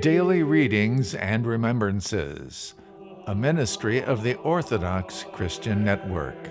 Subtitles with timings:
[0.00, 2.74] Daily Readings and Remembrances,
[3.26, 6.42] a ministry of the Orthodox Christian Network.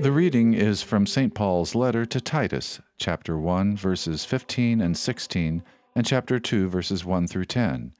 [0.00, 1.34] The reading is from St.
[1.34, 5.64] Paul's letter to Titus, chapter 1, verses 15 and 16,
[5.96, 7.92] and chapter 2, verses 1 through 10.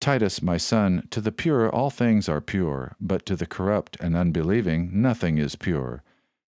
[0.00, 4.16] Titus, my son, to the pure all things are pure, but to the corrupt and
[4.16, 6.02] unbelieving nothing is pure.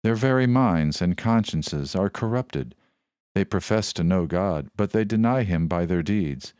[0.04, 2.76] Their very minds and consciences are corrupted.
[3.38, 6.54] They profess to know God, but they deny him by their deeds.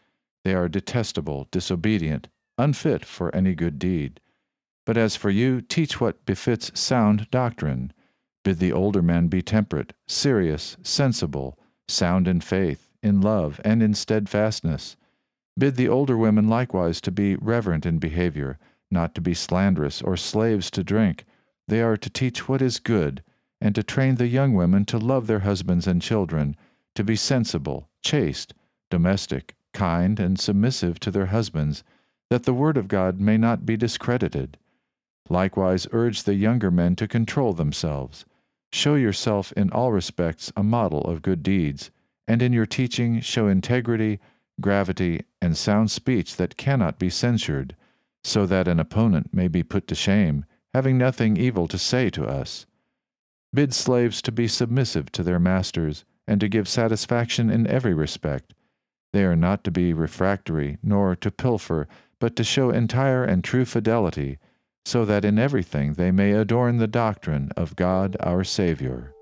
[0.44, 4.20] They are detestable, disobedient, unfit for any good deed.
[4.86, 7.92] But as for you, teach what befits sound doctrine.
[8.44, 13.92] Bid the older men be temperate, serious, sensible, sound in faith, in love, and in
[13.92, 14.96] steadfastness.
[15.58, 18.56] Bid the older women likewise to be reverent in behavior,
[18.88, 21.24] not to be slanderous or slaves to drink.
[21.66, 23.24] They are to teach what is good,
[23.60, 26.54] and to train the young women to love their husbands and children
[26.98, 28.54] to be sensible, chaste,
[28.90, 31.84] domestic, kind, and submissive to their husbands,
[32.28, 34.58] that the word of God may not be discredited.
[35.30, 38.24] Likewise, urge the younger men to control themselves.
[38.72, 41.92] Show yourself in all respects a model of good deeds,
[42.26, 44.18] and in your teaching show integrity,
[44.60, 47.76] gravity, and sound speech that cannot be censured,
[48.24, 52.26] so that an opponent may be put to shame, having nothing evil to say to
[52.26, 52.66] us.
[53.54, 58.52] Bid slaves to be submissive to their masters, and to give satisfaction in every respect.
[59.12, 61.88] They are not to be refractory, nor to pilfer,
[62.20, 64.38] but to show entire and true fidelity,
[64.84, 69.14] so that in everything they may adorn the doctrine of God our Saviour.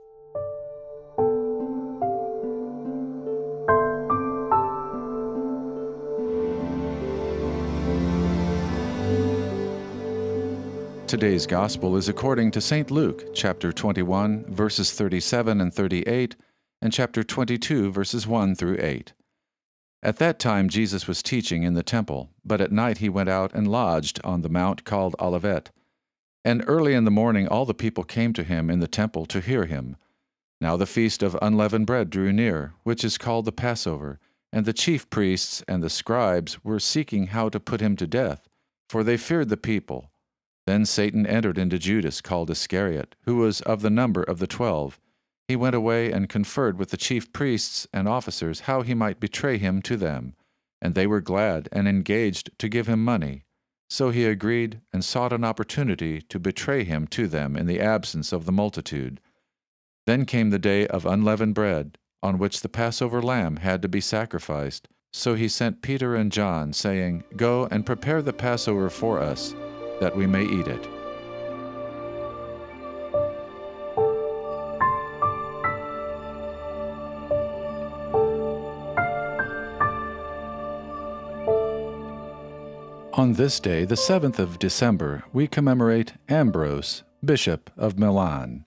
[11.06, 12.90] Today's Gospel is according to St.
[12.90, 16.34] Luke, chapter 21, verses 37 and 38,
[16.80, 19.12] and chapter 22, verses 1 through 8.
[20.02, 23.52] At that time Jesus was teaching in the temple, but at night he went out
[23.54, 25.70] and lodged on the mount called Olivet.
[26.44, 29.40] And early in the morning all the people came to him in the temple to
[29.40, 29.96] hear him.
[30.60, 34.20] Now the feast of unleavened bread drew near, which is called the Passover,
[34.52, 38.48] and the chief priests and the scribes were seeking how to put him to death,
[38.88, 40.10] for they feared the people.
[40.66, 44.98] Then Satan entered into Judas, called Iscariot, who was of the number of the twelve.
[45.48, 49.58] He went away and conferred with the chief priests and officers how he might betray
[49.58, 50.34] him to them.
[50.82, 53.44] And they were glad and engaged to give him money.
[53.88, 58.32] So he agreed and sought an opportunity to betray him to them in the absence
[58.32, 59.20] of the multitude.
[60.06, 64.00] Then came the day of unleavened bread, on which the Passover lamb had to be
[64.00, 64.88] sacrificed.
[65.12, 69.54] So he sent Peter and John, saying, Go and prepare the Passover for us,
[70.00, 70.95] that we may eat it.
[83.16, 88.66] On this day, the 7th of December, we commemorate Ambrose, Bishop of Milan.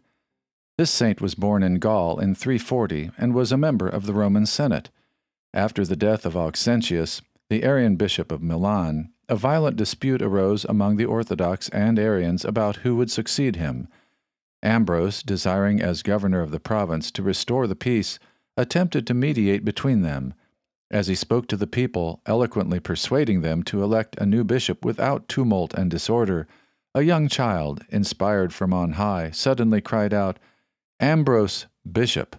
[0.75, 4.47] This saint was born in Gaul in 340 and was a member of the Roman
[4.47, 4.89] Senate.
[5.53, 7.21] After the death of Auxentius,
[7.51, 12.77] the Arian bishop of Milan, a violent dispute arose among the Orthodox and Arians about
[12.77, 13.87] who would succeed him.
[14.63, 18.17] Ambrose, desiring as governor of the province to restore the peace,
[18.57, 20.33] attempted to mediate between them
[20.91, 25.27] as he spoke to the people, eloquently persuading them to elect a new bishop without
[25.27, 26.47] tumult and disorder,
[26.95, 30.39] a young child, inspired from on high, suddenly cried out,
[30.99, 32.35] Ambrose, bishop!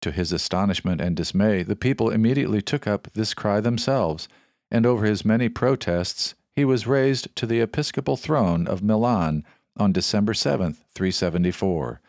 [0.00, 4.28] To his astonishment and dismay, the people immediately took up this cry themselves,
[4.70, 9.44] and over his many protests, he was raised to the episcopal throne of Milan
[9.76, 12.00] on December 7, 374.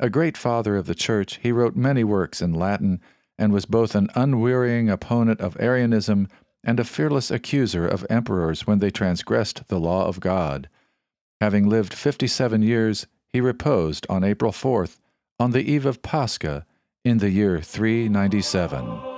[0.00, 3.00] A great father of the Church, he wrote many works in Latin
[3.38, 6.28] and was both an unwearying opponent of Arianism
[6.62, 10.68] and a fearless accuser of emperors when they transgressed the law of God.
[11.40, 14.98] Having lived fifty seven years, he reposed on April 4th,
[15.38, 16.64] on the eve of Pascha,
[17.04, 19.13] in the year 397.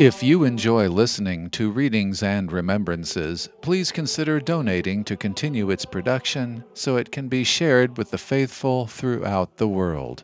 [0.00, 6.62] If you enjoy listening to Readings and Remembrances, please consider donating to continue its production
[6.74, 10.22] so it can be shared with the faithful throughout the world.